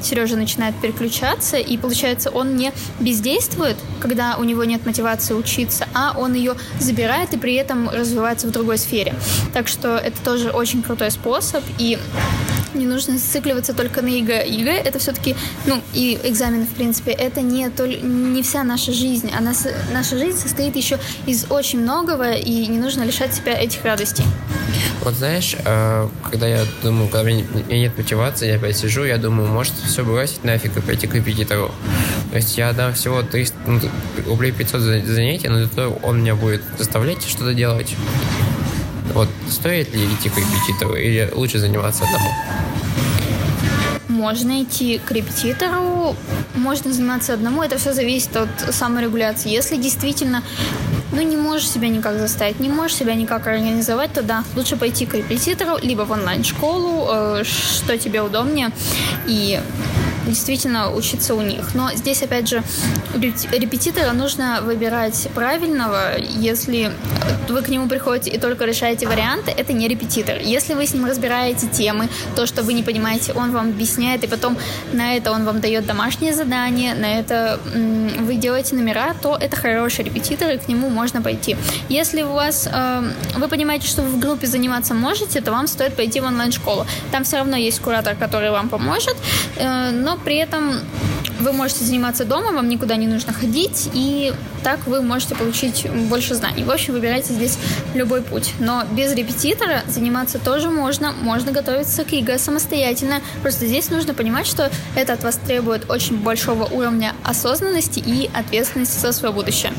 Сережа 0.00 0.36
начинает 0.36 0.76
переключаться, 0.80 1.56
и 1.56 1.76
получается, 1.76 2.30
он 2.30 2.54
не 2.54 2.72
бездействует, 3.00 3.76
когда 4.00 4.36
у 4.38 4.44
него 4.44 4.62
нет 4.62 4.86
мотивации 4.86 5.34
учиться, 5.34 5.88
а 5.92 6.14
он 6.16 6.34
ее 6.34 6.54
забирает 6.78 7.34
и 7.34 7.36
при 7.36 7.54
этом 7.54 7.90
развивается 7.90 8.46
в 8.46 8.52
другой 8.52 8.78
сфере. 8.78 9.14
Так 9.52 9.66
что 9.66 9.96
это 9.96 10.16
тоже 10.22 10.50
очень 10.50 10.80
крутой 10.80 11.10
способ, 11.10 11.64
и 11.78 11.98
не 12.76 12.86
нужно 12.86 13.18
зацикливаться 13.18 13.74
только 13.74 14.02
на 14.02 14.08
ЕГЭ. 14.08 14.46
ЕГЭ 14.48 14.82
это 14.84 14.98
все-таки, 14.98 15.36
ну, 15.66 15.82
и 15.92 16.18
экзамены, 16.24 16.66
в 16.66 16.74
принципе, 16.74 17.12
это 17.12 17.40
не, 17.40 17.68
толь, 17.70 18.00
не 18.02 18.42
вся 18.42 18.64
наша 18.64 18.92
жизнь. 18.92 19.30
Она, 19.36 19.52
наша 19.92 20.18
жизнь 20.18 20.38
состоит 20.38 20.76
еще 20.76 20.98
из 21.26 21.46
очень 21.50 21.80
многого, 21.80 22.32
и 22.32 22.66
не 22.66 22.78
нужно 22.78 23.02
лишать 23.02 23.34
себя 23.34 23.58
этих 23.58 23.84
радостей. 23.84 24.24
Вот 25.02 25.14
знаешь, 25.14 25.56
э, 25.64 26.08
когда 26.30 26.46
я 26.46 26.64
думаю, 26.82 27.08
когда 27.08 27.22
у 27.22 27.24
меня 27.26 27.44
нет 27.68 27.96
мотивации, 27.96 28.48
я 28.48 28.56
опять 28.56 28.76
сижу, 28.76 29.04
я 29.04 29.18
думаю, 29.18 29.48
может 29.48 29.72
все 29.74 30.04
бросить 30.04 30.44
нафиг 30.44 30.76
и 30.76 30.80
пойти 30.80 31.06
к 31.06 31.14
репетитору. 31.14 31.70
То 32.30 32.36
есть 32.36 32.58
я 32.58 32.72
дам 32.72 32.92
всего 32.92 33.22
300, 33.22 33.56
ну, 33.66 33.80
рублей 34.26 34.52
500 34.52 34.80
за 34.80 35.06
занятия, 35.06 35.48
но 35.48 35.64
зато 35.64 35.98
он 36.02 36.20
меня 36.20 36.34
будет 36.34 36.62
заставлять 36.78 37.24
что-то 37.26 37.54
делать. 37.54 37.94
Вот 39.14 39.28
стоит 39.48 39.94
ли 39.94 40.04
идти 40.06 40.28
к 40.28 40.36
репетитору 40.36 40.94
или 40.94 41.30
лучше 41.34 41.58
заниматься 41.58 42.04
одному? 42.04 42.30
Можно 44.08 44.62
идти 44.62 44.98
к 44.98 45.10
репетитору, 45.10 46.16
можно 46.54 46.92
заниматься 46.92 47.34
одному, 47.34 47.62
это 47.62 47.76
все 47.76 47.92
зависит 47.92 48.36
от 48.36 48.48
саморегуляции. 48.70 49.50
Если 49.50 49.76
действительно 49.76 50.42
ну, 51.12 51.22
не 51.22 51.36
можешь 51.36 51.68
себя 51.68 51.88
никак 51.88 52.18
заставить, 52.18 52.60
не 52.60 52.68
можешь 52.68 52.96
себя 52.96 53.14
никак 53.14 53.46
организовать, 53.46 54.12
то 54.12 54.22
да, 54.22 54.44
лучше 54.54 54.76
пойти 54.76 55.06
к 55.06 55.14
репетитору, 55.14 55.78
либо 55.82 56.02
в 56.02 56.10
онлайн-школу, 56.12 57.08
э, 57.10 57.44
что 57.44 57.98
тебе 57.98 58.22
удобнее. 58.22 58.70
И 59.26 59.60
действительно 60.26 60.92
учиться 60.92 61.34
у 61.34 61.40
них. 61.40 61.74
Но 61.74 61.92
здесь, 61.94 62.22
опять 62.22 62.48
же, 62.48 62.62
репетитора 63.14 64.12
нужно 64.12 64.60
выбирать 64.62 65.28
правильного. 65.34 66.18
Если 66.18 66.92
вы 67.48 67.62
к 67.62 67.68
нему 67.68 67.88
приходите 67.88 68.30
и 68.30 68.38
только 68.38 68.64
решаете 68.64 69.06
варианты, 69.06 69.50
это 69.50 69.72
не 69.72 69.88
репетитор. 69.88 70.38
Если 70.38 70.74
вы 70.74 70.86
с 70.86 70.94
ним 70.94 71.06
разбираете 71.06 71.66
темы, 71.68 72.08
то, 72.34 72.46
что 72.46 72.62
вы 72.62 72.72
не 72.72 72.82
понимаете, 72.82 73.32
он 73.32 73.52
вам 73.52 73.70
объясняет, 73.70 74.24
и 74.24 74.26
потом 74.26 74.56
на 74.92 75.16
это 75.16 75.32
он 75.32 75.44
вам 75.44 75.60
дает 75.60 75.86
домашнее 75.86 76.34
задание, 76.34 76.94
на 76.94 77.06
это 77.06 77.60
вы 78.20 78.36
делаете 78.36 78.74
номера, 78.74 79.14
то 79.20 79.36
это 79.40 79.56
хороший 79.56 80.04
репетитор, 80.04 80.50
и 80.50 80.58
к 80.58 80.68
нему 80.68 80.88
можно 80.88 81.22
пойти. 81.22 81.56
Если 81.88 82.22
у 82.22 82.32
вас 82.32 82.68
э, 82.72 83.02
вы 83.36 83.48
понимаете, 83.48 83.86
что 83.86 84.02
вы 84.02 84.08
в 84.08 84.20
группе 84.20 84.46
заниматься 84.46 84.94
можете, 84.94 85.40
то 85.40 85.52
вам 85.52 85.66
стоит 85.66 85.94
пойти 85.94 86.20
в 86.20 86.24
онлайн-школу. 86.24 86.86
Там 87.12 87.24
все 87.24 87.36
равно 87.38 87.56
есть 87.56 87.80
куратор, 87.80 88.16
который 88.16 88.50
вам 88.50 88.68
поможет, 88.68 89.16
э, 89.56 89.90
но 89.90 90.15
при 90.24 90.36
этом 90.36 90.80
вы 91.40 91.52
можете 91.52 91.84
заниматься 91.84 92.24
дома, 92.24 92.52
вам 92.52 92.68
никуда 92.68 92.96
не 92.96 93.06
нужно 93.06 93.32
ходить, 93.32 93.90
и 93.92 94.32
так 94.62 94.86
вы 94.86 95.02
можете 95.02 95.34
получить 95.34 95.86
больше 96.08 96.34
знаний. 96.34 96.64
В 96.64 96.70
общем, 96.70 96.94
выбирайте 96.94 97.34
здесь 97.34 97.58
любой 97.94 98.22
путь. 98.22 98.52
Но 98.58 98.84
без 98.92 99.12
репетитора 99.12 99.82
заниматься 99.86 100.38
тоже 100.38 100.70
можно. 100.70 101.12
Можно 101.12 101.52
готовиться 101.52 102.04
к 102.04 102.12
ЕГЭ 102.12 102.38
самостоятельно. 102.38 103.20
Просто 103.42 103.66
здесь 103.66 103.90
нужно 103.90 104.14
понимать, 104.14 104.46
что 104.46 104.70
это 104.94 105.12
от 105.12 105.22
вас 105.22 105.36
требует 105.36 105.90
очень 105.90 106.16
большого 106.16 106.64
уровня 106.64 107.12
осознанности 107.22 108.02
и 108.04 108.30
ответственности 108.32 108.98
за 108.98 109.12
свое 109.12 109.32
будущее. 109.32 109.72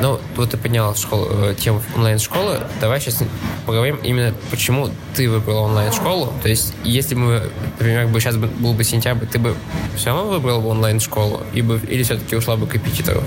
Ну, 0.00 0.18
вот 0.36 0.50
ты 0.50 0.56
подняла 0.56 0.94
школу, 0.94 1.28
э, 1.30 1.54
тему 1.54 1.82
онлайн-школы. 1.94 2.60
Давай 2.80 3.00
сейчас 3.00 3.22
поговорим 3.66 3.96
именно, 4.02 4.34
почему 4.50 4.88
ты 5.14 5.28
выбрала 5.28 5.60
онлайн-школу. 5.60 6.32
То 6.42 6.48
есть, 6.48 6.74
если 6.84 7.14
бы, 7.14 7.50
например, 7.78 8.06
бы 8.06 8.18
сейчас 8.20 8.36
был 8.36 8.72
бы 8.72 8.82
сентябрь, 8.82 9.26
ты 9.26 9.38
бы 9.38 9.54
все 9.96 10.06
равно 10.06 10.30
выбрала 10.30 10.60
бы 10.60 10.68
онлайн-школу? 10.68 11.42
Или, 11.52 11.78
или 11.86 12.02
все-таки 12.02 12.34
ушла 12.34 12.56
бы 12.56 12.66
к 12.66 12.74
репетитору? 12.74 13.22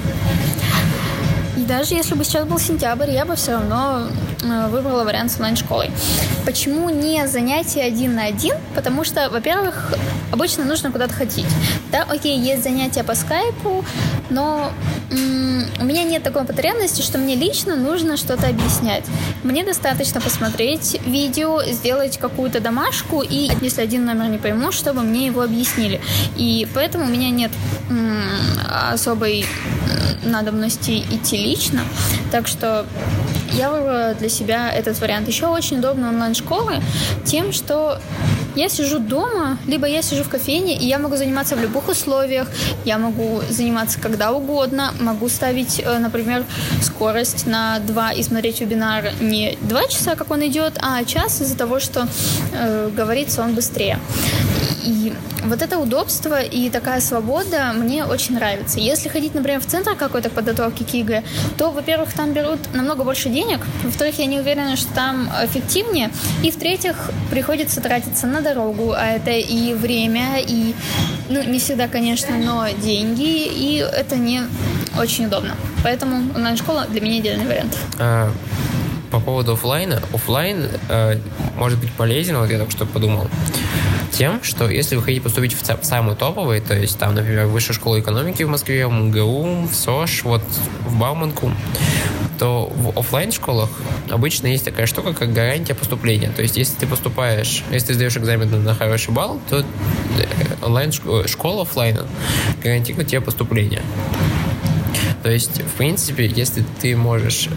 Даже 1.68 1.94
если 1.94 2.15
бы 2.15 2.24
сейчас 2.24 2.46
был 2.46 2.60
сентябрь, 2.60 3.12
я 3.12 3.25
бы 3.25 3.36
все 3.36 3.53
равно 3.53 4.08
э, 4.42 4.68
выбрала 4.70 5.03
вариант 5.03 5.32
с 5.32 5.36
онлайн-школой. 5.36 5.92
Почему 6.46 6.89
не 6.89 7.25
занятия 7.27 7.84
один 7.84 8.15
на 8.15 8.25
один? 8.25 8.56
Потому 8.75 9.03
что, 9.03 9.30
во-первых, 9.30 9.94
обычно 10.32 10.65
нужно 10.65 10.92
куда-то 10.92 11.13
ходить. 11.13 11.48
Да, 11.92 12.03
окей, 12.03 12.38
есть 12.38 12.63
занятия 12.63 13.03
по 13.03 13.15
скайпу, 13.15 13.86
но 14.30 14.72
у 15.12 15.86
меня 15.86 16.03
нет 16.03 16.24
такой 16.24 16.46
потребности, 16.46 17.01
что 17.01 17.18
мне 17.18 17.36
лично 17.36 17.75
нужно 17.75 18.18
что-то 18.18 18.48
объяснять. 18.48 19.03
Мне 19.44 19.63
достаточно 19.63 20.22
посмотреть 20.22 21.00
видео, 21.06 21.62
сделать 21.63 22.18
какую-то 22.18 22.60
домашку, 22.60 23.22
и 23.22 23.51
если 23.62 23.82
один 23.82 24.06
номер 24.06 24.30
не 24.30 24.38
пойму, 24.38 24.72
чтобы 24.72 25.01
мне 25.01 25.27
его 25.27 25.42
объяснили. 25.42 26.01
И 26.36 26.68
поэтому 26.74 27.06
у 27.06 27.10
меня 27.10 27.30
нет 27.30 27.51
особой 28.92 29.46
надобности 30.24 31.03
идти 31.12 31.38
лично. 31.38 31.82
Так 32.32 32.48
что 32.48 32.86
я 33.51 33.70
выбрала 33.70 34.15
для 34.15 34.30
себя 34.30 34.72
этот 34.72 35.00
вариант. 35.00 35.27
Еще 35.27 35.46
очень 35.46 35.80
удобно 35.80 36.10
онлайн-школы 36.10 36.82
тем, 37.25 37.51
что 37.51 38.00
я 38.56 38.70
сижу 38.70 39.00
дома, 39.00 39.58
либо 39.68 39.88
я 39.88 40.02
сижу 40.02 40.24
в 40.24 40.30
кофейне, 40.30 40.76
и 40.78 40.86
я 40.86 41.00
могу 41.00 41.16
заниматься 41.16 41.56
в 41.56 41.62
любых 41.62 41.90
условиях. 41.90 42.48
Я 42.86 42.98
могу 42.98 43.42
заниматься 43.50 44.00
когда 44.00 44.32
угодно. 44.32 44.94
Могу 45.00 45.30
ставить, 45.30 45.80
э, 45.80 46.00
например, 46.00 46.46
скорость 46.82 47.48
на 47.48 47.80
2 47.80 48.14
и 48.14 48.24
смотреть 48.24 48.62
вебинар 48.62 49.12
не 49.22 49.58
2 49.62 49.88
часа, 49.88 50.16
как 50.16 50.32
он 50.32 50.46
идет, 50.46 50.74
а 50.82 51.04
час 51.06 51.42
из-за 51.42 51.58
того, 51.58 51.80
что 51.80 52.08
э, 52.54 52.90
говорится 52.96 53.42
он 53.42 53.56
быстрее. 53.56 54.00
И 54.84 55.13
вот 55.44 55.62
это 55.62 55.80
удобство 55.80 56.42
и 56.42 56.70
такая 56.70 57.00
свобода 57.00 57.74
мне 57.74 58.06
очень 58.06 58.36
нравится. 58.36 58.80
Если 58.80 59.10
ходить, 59.10 59.34
например, 59.34 59.60
в 59.62 59.66
центр 59.66 59.96
какой-то 59.96 60.30
подготовки 60.30 60.84
к 60.84 60.94
ЕГЭ, 60.94 61.24
то, 61.58 61.72
во-первых, 61.72 62.13
там 62.13 62.34
берут 62.34 62.60
намного 62.74 63.04
больше 63.04 63.30
денег, 63.30 63.62
во-вторых, 63.84 64.20
я 64.20 64.25
не 64.25 64.40
уверена, 64.40 64.75
что 64.75 64.94
там 64.94 65.30
эффективнее, 65.44 66.12
и, 66.44 66.52
в-третьих, 66.52 67.12
приходится 67.30 67.82
тратиться 67.82 68.28
на 68.28 68.42
дорогу, 68.42 68.94
а 68.94 69.06
это 69.06 69.32
и 69.32 69.74
время, 69.74 70.40
и, 70.40 70.75
ну, 71.30 71.44
не 71.44 71.60
всегда, 71.60 71.88
конечно, 71.88 72.38
но 72.38 72.68
деньги, 72.70 73.48
и 73.48 73.78
это 73.78 74.16
не 74.18 74.42
очень 75.00 75.25
удобно. 75.25 75.56
Поэтому 75.84 76.34
онлайн-школа 76.36 76.88
для 76.90 77.02
меня 77.02 77.20
идеальный 77.20 77.46
вариант. 77.46 77.78
А, 78.00 78.32
по 79.12 79.20
поводу 79.20 79.54
офлайна, 79.54 80.02
офлайн 80.12 80.70
э, 80.90 81.20
может 81.56 81.80
быть 81.80 81.92
полезен, 81.92 82.38
вот 82.38 82.50
я 82.50 82.58
только 82.58 82.72
что 82.72 82.86
подумал 82.86 83.28
тем, 84.13 84.43
что 84.43 84.70
если 84.70 84.96
вы 84.96 85.01
хотите 85.01 85.22
поступить 85.22 85.53
в, 85.53 85.62
в 85.62 85.84
самый 85.84 86.15
топовый, 86.15 86.62
то 86.62 86.75
есть 86.75 86.98
там, 86.98 87.15
например, 87.15 87.48
высшая 87.48 87.74
школа 87.74 88.00
экономики 88.00 88.43
в 88.43 88.50
Москве, 88.50 88.88
в 88.88 88.91
МГУ, 88.91 89.67
в 89.67 89.74
СОЖ, 89.74 90.24
вот 90.24 90.43
в 90.86 90.98
Бауманку, 90.98 91.51
то 92.39 92.72
в 92.75 92.98
офлайн 92.98 93.32
школах 93.32 93.70
обычно 94.10 94.48
есть 94.48 94.65
такая 94.65 94.86
штука, 94.86 95.13
как 95.13 95.34
гарантия 95.34 95.74
поступления. 95.74 96.29
То 96.29 96.41
есть, 96.41 96.58
если 96.58 96.75
ты 96.75 96.88
поступаешь, 96.88 97.63
если 97.72 97.88
ты 97.88 97.93
сдаешь 97.96 98.17
экзамен 98.17 98.63
на 98.63 98.75
хороший 98.75 99.13
балл, 99.13 99.39
то 99.50 99.60
э, 99.60 99.65
онлайн 100.62 100.91
школа 100.91 101.63
офлайна 101.63 102.05
гарантирует 102.63 103.08
тебе 103.08 103.22
поступление. 103.22 103.82
То 105.24 105.32
есть, 105.32 105.62
в 105.62 105.77
принципе, 105.77 106.25
если 106.27 106.65
ты 106.82 106.98
можешь 106.98 107.48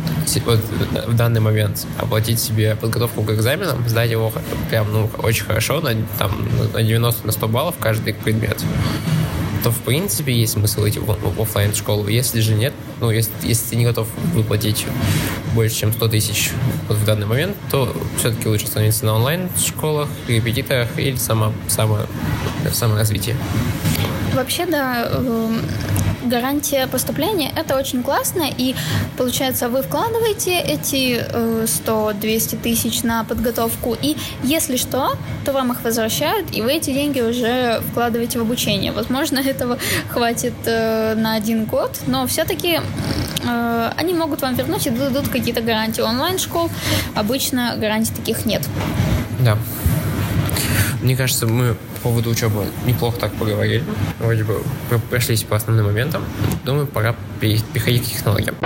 вот, 0.44 0.61
в 1.08 1.16
данный 1.16 1.40
момент 1.40 1.85
оплатить 1.99 2.38
себе 2.38 2.76
подготовку 2.76 3.25
к 3.25 3.30
экзаменам, 3.32 3.87
сдать 3.88 4.11
его 4.11 4.32
прям 4.70 4.92
ну, 4.92 5.11
очень 5.18 5.44
хорошо, 5.44 5.80
на, 5.80 5.96
там, 6.16 6.49
на 6.73 6.82
90 6.82 7.26
на 7.26 7.32
100 7.32 7.49
баллов 7.49 7.75
каждый 7.80 8.14
предмет, 8.14 8.62
то 9.64 9.73
в 9.73 9.80
принципе 9.80 10.32
есть 10.32 10.52
смысл 10.52 10.87
идти 10.87 11.00
в, 11.00 11.06
в 11.06 11.42
офлайн 11.42 11.75
школу. 11.75 12.06
Если 12.06 12.38
же 12.38 12.54
нет, 12.54 12.73
ну 13.00 13.11
если, 13.11 13.32
если 13.42 13.70
ты 13.70 13.76
не 13.76 13.85
готов 13.85 14.06
выплатить 14.32 14.87
больше, 15.52 15.80
чем 15.80 15.92
100 15.92 16.08
тысяч 16.08 16.52
вот 16.87 16.99
в 16.99 17.04
данный 17.04 17.26
момент, 17.26 17.56
то 17.73 17.92
все-таки 18.18 18.49
лучше 18.49 18.68
становиться 18.68 19.04
на 19.04 19.14
онлайн 19.14 19.49
школах, 19.58 20.08
репетиторах 20.28 20.88
или 20.99 21.16
само, 21.16 21.52
само, 21.66 21.99
саморазвитие. 22.73 23.35
Вообще, 24.35 24.66
да, 24.66 25.08
эм, 25.14 25.62
гарантия 26.26 26.87
поступления– 26.87 27.52
это 27.56 27.76
очень 27.76 28.02
классно, 28.02 28.45
и 28.56 28.75
получается, 29.16 29.68
вы 29.68 29.83
вкладываете 29.83 30.59
эти 30.59 31.25
100-200 31.64 32.54
э, 32.54 32.56
тысяч 32.62 33.02
на 33.02 33.25
подготовку, 33.25 33.97
и 34.00 34.16
если 34.42 34.76
что, 34.76 35.16
то 35.45 35.52
вам 35.52 35.73
их 35.73 35.83
возвращают, 35.83 36.54
и 36.54 36.62
вы 36.62 36.73
эти 36.73 36.92
деньги 36.92 37.21
уже 37.21 37.80
вкладываете 37.90 38.38
в 38.38 38.42
обучение. 38.42 38.92
Возможно, 38.92 39.38
этого 39.45 39.78
хватит 40.09 40.54
э, 40.64 41.14
на 41.14 41.35
один 41.35 41.64
год, 41.64 41.99
но 42.06 42.26
все-таки 42.26 42.80
э, 43.45 43.92
они 43.97 44.14
могут 44.14 44.42
вам 44.42 44.54
вернуть 44.54 44.87
и 44.87 44.90
дадут 44.90 45.28
какие-то 45.28 45.61
гарантии. 45.61 46.00
Онлайн-школ 46.00 46.71
обычно 47.14 47.75
гарантий 47.78 48.12
таких 48.12 48.47
нет. 48.47 48.62
Да. 49.40 49.56
Мне 51.06 51.14
кажется, 51.14 51.46
мы 51.46 51.76
по 51.94 52.00
поводу 52.08 52.30
учебы 52.30 52.64
неплохо 52.84 53.20
так 53.20 53.32
поговорили. 53.34 53.84
Вроде 54.18 54.42
бы 54.42 54.60
прошлись 55.08 55.44
по 55.44 55.54
основным 55.54 55.86
моментам. 55.86 56.25
Думаю, 56.64 56.88
пора 56.88 57.14
переходить 57.38 58.02
к 58.02 58.12
технологиям. 58.12 58.56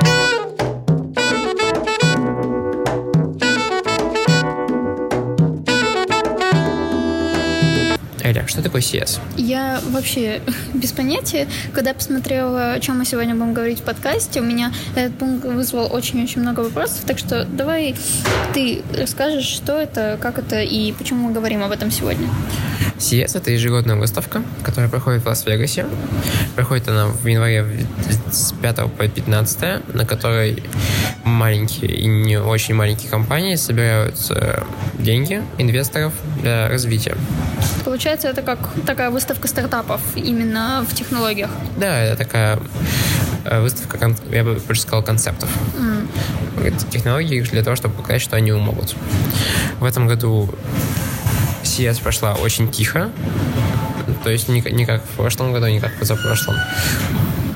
Что 8.61 8.69
такое 8.69 8.83
CS? 8.83 9.21
Я 9.37 9.81
вообще 9.91 10.43
без 10.75 10.93
понятия. 10.93 11.49
Когда 11.73 11.95
посмотрела, 11.95 12.73
о 12.73 12.81
чем 12.81 12.99
мы 12.99 13.05
сегодня 13.05 13.35
будем 13.35 13.55
говорить 13.55 13.81
в 13.81 13.83
подкасте, 13.83 14.41
у 14.41 14.45
меня 14.45 14.73
этот 14.95 15.17
пункт 15.17 15.45
вызвал 15.45 15.93
очень-очень 15.93 16.43
много 16.43 16.61
вопросов, 16.61 17.01
так 17.07 17.19
что 17.19 17.45
давай 17.45 17.95
ты 18.53 18.83
расскажешь, 18.97 19.47
что 19.47 19.81
это, 19.81 20.19
как 20.21 20.39
это 20.39 20.61
и 20.61 20.93
почему 20.93 21.29
мы 21.29 21.33
говорим 21.33 21.63
об 21.63 21.73
этом 21.73 21.91
сегодня. 21.91 22.29
CS— 23.01 23.33
это 23.39 23.51
ежегодная 23.51 23.97
выставка, 23.97 24.43
которая 24.63 24.91
проходит 24.91 25.23
в 25.23 25.27
Лас-Вегасе. 25.27 25.87
Проходит 26.55 26.89
она 26.89 27.07
в 27.07 27.27
январе 27.27 27.67
с 28.31 28.53
5 28.53 28.77
по 28.93 29.09
15, 29.09 29.95
на 29.95 30.05
которой 30.05 30.63
маленькие 31.25 31.91
и 31.91 32.07
не 32.07 32.39
очень 32.39 32.75
маленькие 32.75 33.11
компании 33.11 33.57
собирают 33.57 34.17
э, 34.31 34.63
деньги 34.99 35.43
инвесторов 35.59 36.13
для 36.43 36.69
развития. 36.69 37.17
Получается, 37.85 38.29
это 38.29 38.43
как 38.43 38.59
такая 38.87 39.11
выставка 39.11 39.49
стартапов 39.49 40.01
именно 40.15 40.85
в 40.89 40.95
технологиях? 40.95 41.51
Да, 41.79 42.01
это 42.01 42.17
такая 42.19 42.59
э, 43.45 43.63
выставка, 43.63 44.15
я 44.31 44.45
бы 44.45 44.55
больше 44.67 44.83
сказал, 44.83 45.03
концептов. 45.03 45.49
Mm. 45.79 46.91
Технологии 46.91 47.41
для 47.41 47.63
того, 47.63 47.77
чтобы 47.77 47.95
показать, 47.95 48.21
что 48.21 48.37
они 48.37 48.53
могут. 48.53 48.95
В 49.79 49.85
этом 49.85 50.07
году 50.07 50.51
CS 51.81 52.03
прошла 52.03 52.35
очень 52.35 52.71
тихо. 52.71 53.11
То 54.23 54.31
есть 54.31 54.49
не, 54.49 54.61
не 54.61 54.85
как 54.85 55.03
в 55.03 55.17
прошлом 55.17 55.53
году, 55.53 55.67
не 55.67 55.81
как 55.81 55.95
позапрошлом. 55.95 56.57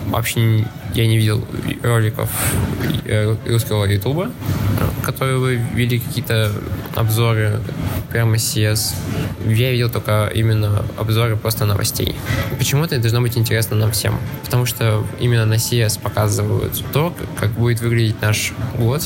Вообще 0.07 0.67
я 0.95 1.07
не 1.07 1.17
видел 1.17 1.45
роликов 1.83 2.31
э, 3.05 3.37
русского 3.47 3.85
ютуба, 3.85 4.31
которые 5.03 5.39
бы 5.39 5.61
вели 5.75 5.99
какие-то 5.99 6.53
обзоры 6.95 7.61
прямо 8.11 8.37
CS. 8.37 8.95
Я 9.45 9.73
видел 9.73 9.91
только 9.91 10.31
именно 10.35 10.85
обзоры 10.97 11.37
просто 11.37 11.67
новостей. 11.67 12.15
Почему 12.57 12.85
это 12.85 12.99
должно 12.99 13.21
быть 13.21 13.37
интересно 13.37 13.77
нам 13.77 13.91
всем? 13.91 14.19
Потому 14.45 14.65
что 14.65 15.05
именно 15.21 15.45
на 15.45 15.55
CS 15.55 16.01
показывают 16.01 16.83
то, 16.93 17.15
как 17.39 17.51
будет 17.51 17.81
выглядеть 17.81 18.23
наш 18.23 18.53
год, 18.79 19.03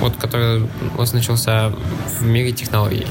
вот 0.00 0.16
который 0.16 0.68
у 0.96 1.00
нас 1.00 1.12
начался 1.14 1.72
в 2.20 2.22
мире 2.24 2.52
технологий. 2.52 3.06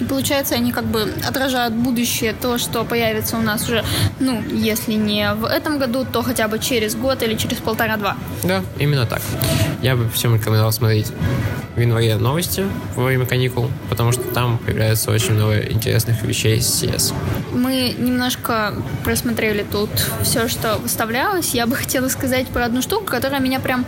И 0.00 0.04
получается, 0.04 0.54
они 0.54 0.72
как 0.72 0.84
бы 0.84 1.12
отражают 1.26 1.74
будущее, 1.74 2.32
то, 2.32 2.58
что 2.58 2.84
появится 2.84 3.36
у 3.36 3.42
нас 3.42 3.64
уже, 3.64 3.84
ну, 4.20 4.42
если 4.52 4.92
не 4.92 5.32
в 5.34 5.44
этом 5.44 5.78
году, 5.78 6.06
то 6.10 6.22
хотя 6.22 6.48
бы 6.48 6.58
через 6.58 6.94
год 6.94 7.22
или 7.22 7.34
через 7.34 7.58
полтора-два. 7.58 8.16
Да, 8.44 8.62
именно 8.78 9.06
так. 9.06 9.20
Я 9.82 9.96
бы 9.96 10.08
всем 10.10 10.34
рекомендовал 10.34 10.72
смотреть 10.72 11.12
в 11.76 11.80
январе 11.80 12.16
новости 12.16 12.66
во 12.96 13.04
время 13.04 13.24
каникул, 13.26 13.70
потому 13.88 14.12
что 14.12 14.22
там 14.22 14.58
появляется 14.58 15.10
очень 15.12 15.34
много 15.34 15.58
интересных 15.60 16.22
вещей 16.22 16.60
с 16.60 16.82
CS. 16.82 17.14
Мы 17.52 17.94
немножко 17.96 18.74
просмотрели 19.04 19.64
тут 19.70 19.90
все, 20.22 20.48
что 20.48 20.78
выставлялось. 20.78 21.54
Я 21.54 21.66
бы 21.66 21.76
хотела 21.76 22.08
сказать 22.08 22.48
про 22.48 22.64
одну 22.64 22.82
штуку, 22.82 23.04
которая 23.04 23.40
меня 23.40 23.60
прям 23.60 23.86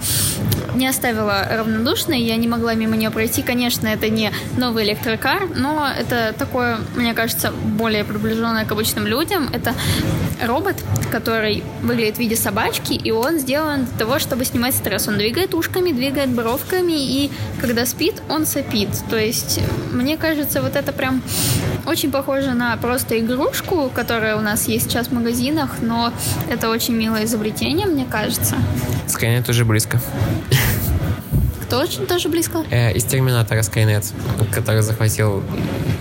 не 0.81 0.89
оставила 0.89 1.47
равнодушной, 1.49 2.21
я 2.23 2.37
не 2.37 2.49
могла 2.49 2.75
мимо 2.75 2.97
нее 2.97 3.11
пройти. 3.11 3.43
Конечно, 3.43 3.87
это 3.87 4.09
не 4.09 4.33
новый 4.57 4.85
электрокар, 4.85 5.49
но 5.55 5.87
это 5.87 6.35
такое, 6.37 6.79
мне 6.97 7.15
кажется, 7.15 7.53
более 7.53 8.03
приближенное 8.03 8.65
к 8.65 8.73
обычным 8.73 9.07
людям. 9.07 9.49
Это 9.53 9.75
робот, 10.43 10.77
который 11.13 11.63
выглядит 11.83 12.17
в 12.17 12.19
виде 12.19 12.35
собачки, 12.35 12.95
и 12.95 13.11
он 13.11 13.39
сделан 13.39 13.85
для 13.85 13.99
того, 13.99 14.19
чтобы 14.19 14.45
снимать 14.45 14.75
стресс. 14.75 15.07
Он 15.07 15.19
двигает 15.19 15.55
ушками, 15.55 15.93
двигает 15.93 16.31
бровками, 16.31 16.93
и 16.93 17.31
когда 17.61 17.85
спит, 17.85 18.23
он 18.31 18.47
сопит. 18.47 18.89
То 19.11 19.19
есть, 19.19 19.61
мне 19.93 20.17
кажется, 20.17 20.63
вот 20.63 20.77
это 20.77 20.93
прям 20.93 21.23
очень 21.87 22.11
похоже 22.11 22.53
на 22.53 22.77
просто 22.79 23.19
игрушку, 23.21 23.91
которая 23.95 24.37
у 24.37 24.41
нас 24.41 24.67
есть 24.67 24.87
сейчас 24.87 25.09
в 25.09 25.13
магазинах, 25.13 25.77
но 25.83 26.13
это 26.49 26.71
очень 26.71 26.95
милое 26.95 27.25
изобретение, 27.25 27.87
мне 27.87 28.07
кажется. 28.07 28.57
Скайнет 29.07 29.49
уже 29.49 29.65
близко. 29.67 30.01
Очень 31.73 32.07
тоже 32.07 32.29
близко? 32.29 32.65
Э, 32.71 32.93
из 32.93 33.05
Терминатора 33.05 33.63
Скайнет, 33.63 34.05
который 34.53 34.83
захватил 34.83 35.43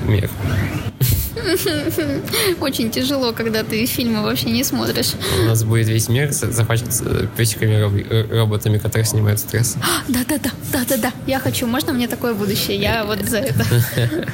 мир. 0.08 0.30
Очень 2.60 2.92
тяжело, 2.92 3.32
когда 3.32 3.64
ты 3.64 3.86
фильмы 3.86 4.24
вообще 4.24 4.50
не 4.50 4.64
смотришь. 4.64 5.14
У 5.42 5.46
нас 5.46 5.64
будет 5.64 5.88
весь 5.88 6.10
мир 6.10 6.32
захвачен 6.32 6.88
песиками 7.38 8.34
роботами, 8.34 8.78
которые 8.78 9.06
снимают 9.06 9.40
стресс. 9.40 9.76
Да-да-да, 10.08 10.52
да-да-да. 10.72 11.12
Я 11.28 11.40
хочу. 11.40 11.66
Можно 11.68 11.94
мне 11.94 12.08
такое 12.08 12.34
будущее? 12.34 12.78
Я 12.78 13.06
вот 13.06 13.20
за 13.28 13.38
это. 13.40 13.66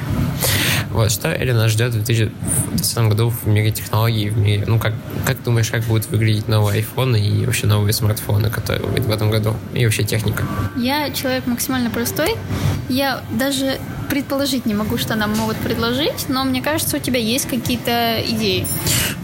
Вот, 0.90 1.10
что 1.10 1.32
Эли 1.32 1.52
нас 1.52 1.72
ждет 1.72 1.90
в 1.90 2.04
2020 2.04 2.98
году 3.08 3.30
в 3.30 3.46
мире 3.46 3.70
технологий, 3.70 4.30
в 4.30 4.38
мире, 4.38 4.64
ну, 4.66 4.78
как, 4.78 4.94
как 5.26 5.42
думаешь, 5.42 5.70
как 5.70 5.84
будут 5.84 6.08
выглядеть 6.10 6.48
новые 6.48 6.76
айфоны 6.76 7.20
и 7.20 7.44
вообще 7.44 7.66
новые 7.66 7.92
смартфоны, 7.92 8.50
которые 8.50 8.86
выйдут 8.86 9.06
в 9.06 9.10
этом 9.10 9.30
году, 9.30 9.56
и 9.74 9.84
вообще 9.84 10.04
техника? 10.04 10.44
Я 10.76 11.10
человек 11.10 11.46
максимально 11.46 11.90
простой, 11.90 12.34
я 12.88 13.22
даже 13.30 13.78
предположить 14.08 14.66
не 14.66 14.74
могу, 14.74 14.98
что 14.98 15.14
нам 15.14 15.36
могут 15.36 15.56
предложить, 15.56 16.28
но 16.28 16.44
мне 16.44 16.62
кажется, 16.62 16.96
у 16.96 17.00
тебя 17.00 17.18
есть 17.18 17.48
какие-то 17.48 18.20
идеи. 18.26 18.66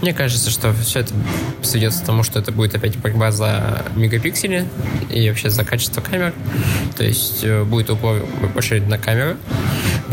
Мне 0.01 0.13
кажется, 0.13 0.49
что 0.49 0.73
все 0.73 0.99
это 0.99 1.13
сведется 1.61 2.03
к 2.03 2.05
тому, 2.05 2.23
что 2.23 2.39
это 2.39 2.51
будет 2.51 2.75
опять 2.75 2.97
борьба 2.97 3.31
за 3.31 3.85
мегапиксели 3.95 4.67
и 5.09 5.29
вообще 5.29 5.49
за 5.49 5.63
качество 5.63 6.01
камер. 6.01 6.33
То 6.97 7.03
есть 7.03 7.43
э, 7.43 7.63
будет 7.63 7.89
упор 7.89 8.25
больше 8.53 8.81
на 8.81 8.97
камеру, 8.97 9.37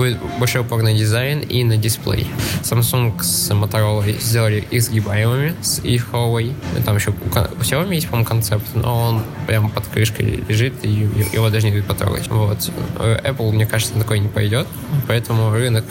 будет 0.00 0.18
большой 0.38 0.62
упор 0.62 0.80
на 0.80 0.94
дизайн 0.94 1.40
и 1.40 1.62
на 1.62 1.76
дисплей. 1.76 2.26
Samsung 2.62 3.22
с 3.22 3.50
Motorola 3.50 4.18
сделали 4.18 4.64
их 4.70 4.82
сгибаемыми, 4.82 5.54
с 5.60 5.80
их 5.80 6.08
Huawei. 6.10 6.54
Там 6.86 6.96
еще 6.96 7.10
у 7.10 7.62
Xiaomi 7.62 7.96
есть, 7.96 8.08
по-моему, 8.08 8.26
концепт, 8.26 8.64
но 8.74 8.98
он 8.98 9.22
прямо 9.46 9.68
под 9.68 9.86
крышкой 9.88 10.42
лежит, 10.48 10.72
и 10.84 10.88
его 10.88 11.50
даже 11.50 11.66
не 11.66 11.72
будет 11.72 11.84
потрогать. 11.84 12.28
Вот. 12.28 12.70
Apple, 12.98 13.52
мне 13.52 13.66
кажется, 13.66 13.92
такой 13.92 14.20
не 14.20 14.28
пойдет, 14.28 14.66
поэтому 15.06 15.50
рынок 15.52 15.84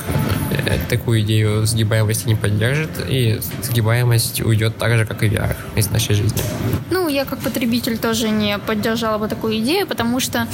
э, 0.66 0.80
такую 0.90 1.22
идею 1.22 1.68
сгибаемости 1.68 2.28
не 2.28 2.36
поддержит, 2.36 2.90
и 3.08 3.40
сгибаемость 3.62 4.42
уйдет 4.42 4.78
так 4.78 4.98
же, 4.98 5.06
как 5.06 5.22
и 5.22 5.28
VR 5.28 5.56
из 5.76 5.92
нашей 5.92 6.16
жизни. 6.16 6.42
Ну, 6.90 7.10
я 7.10 7.26
как 7.26 7.40
потребитель 7.40 8.00
тоже 8.00 8.30
не 8.30 8.58
поддержала 8.58 9.20
бы 9.20 9.28
такую 9.28 9.60
идею, 9.60 9.86
потому 9.86 10.20
что 10.20 10.48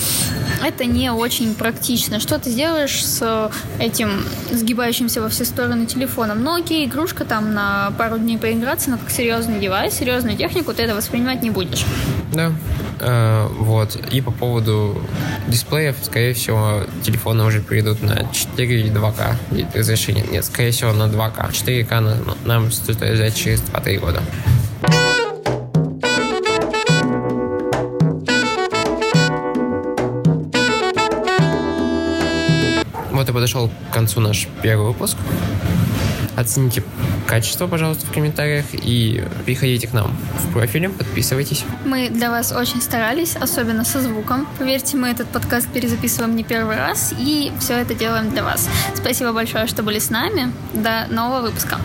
это 0.61 0.83
не 0.83 1.09
очень 1.09 1.55
практично. 1.55 2.19
Что 2.19 2.37
ты 2.37 2.49
сделаешь 2.49 3.05
с 3.05 3.44
этим 3.79 4.23
сгибающимся 4.51 5.21
во 5.21 5.29
все 5.29 5.45
стороны 5.45 5.85
телефоном? 5.85 6.43
Ну, 6.43 6.55
окей, 6.55 6.85
игрушка 6.85 7.25
там 7.25 7.53
на 7.53 7.91
пару 7.97 8.17
дней 8.17 8.37
поиграться, 8.37 8.89
но 8.89 8.97
как 8.97 9.09
серьезный 9.09 9.59
девайс, 9.59 9.93
серьезную 9.93 10.37
технику 10.37 10.73
ты 10.73 10.83
это 10.83 10.95
воспринимать 10.95 11.41
не 11.41 11.49
будешь. 11.49 11.85
Да. 12.33 12.51
Э, 12.99 13.47
вот. 13.47 13.95
И 14.11 14.21
по 14.21 14.31
поводу 14.31 15.01
дисплеев, 15.47 15.95
скорее 16.01 16.33
всего, 16.33 16.83
телефоны 17.03 17.43
уже 17.43 17.61
перейдут 17.61 18.01
на 18.01 18.27
4 18.31 18.79
или 18.79 18.91
2К 18.91 19.35
разрешение. 19.73 20.25
Нет, 20.31 20.45
скорее 20.45 20.71
всего, 20.71 20.93
на 20.93 21.03
2К. 21.03 21.51
4К 21.51 22.35
нам 22.45 22.71
стоит 22.71 23.01
взять 23.01 23.35
через 23.35 23.61
2-3 23.61 23.99
года. 23.99 24.21
И 33.27 33.31
подошел 33.31 33.71
к 33.89 33.93
концу 33.93 34.19
наш 34.19 34.47
первый 34.61 34.87
выпуск. 34.87 35.17
Оцените 36.35 36.83
качество, 37.27 37.65
пожалуйста, 37.65 38.05
в 38.05 38.11
комментариях 38.11 38.65
и 38.73 39.23
приходите 39.45 39.87
к 39.87 39.93
нам 39.93 40.15
в 40.37 40.51
профиле, 40.51 40.89
подписывайтесь. 40.89 41.63
Мы 41.85 42.09
для 42.09 42.29
вас 42.29 42.51
очень 42.51 42.81
старались, 42.81 43.35
особенно 43.35 43.85
со 43.85 44.01
звуком. 44.01 44.47
Поверьте, 44.59 44.97
мы 44.97 45.07
этот 45.07 45.27
подкаст 45.29 45.67
перезаписываем 45.69 46.35
не 46.35 46.43
первый 46.43 46.75
раз, 46.75 47.13
и 47.17 47.51
все 47.59 47.75
это 47.77 47.95
делаем 47.95 48.29
для 48.29 48.43
вас. 48.43 48.67
Спасибо 48.95 49.31
большое, 49.31 49.65
что 49.65 49.81
были 49.81 49.99
с 49.99 50.09
нами. 50.09 50.51
До 50.73 51.07
нового 51.09 51.41
выпуска. 51.41 51.79